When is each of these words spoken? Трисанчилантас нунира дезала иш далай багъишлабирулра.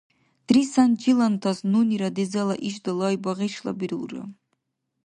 Трисанчилантас 0.47 1.57
нунира 1.71 2.09
дезала 2.17 2.55
иш 2.69 2.75
далай 2.85 3.15
багъишлабирулра. 3.23 4.23